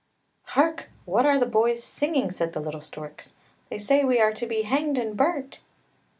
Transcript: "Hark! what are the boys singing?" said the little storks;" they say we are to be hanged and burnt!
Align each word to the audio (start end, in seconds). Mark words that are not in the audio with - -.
"Hark! 0.55 0.89
what 1.05 1.27
are 1.27 1.37
the 1.37 1.45
boys 1.45 1.83
singing?" 1.83 2.31
said 2.31 2.53
the 2.53 2.59
little 2.59 2.81
storks;" 2.81 3.33
they 3.69 3.77
say 3.77 4.03
we 4.03 4.19
are 4.19 4.33
to 4.33 4.47
be 4.47 4.63
hanged 4.63 4.97
and 4.97 5.15
burnt! 5.15 5.61